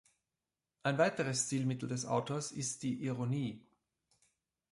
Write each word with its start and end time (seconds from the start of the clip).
Ein 0.81 0.97
weiteres 0.97 1.45
Stilmittel 1.45 1.87
des 1.87 2.07
Autors 2.07 2.51
ist 2.51 2.81
die 2.81 3.03
Ironie. 3.03 3.61